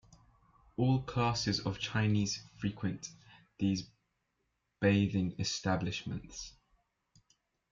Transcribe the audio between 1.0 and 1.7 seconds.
classes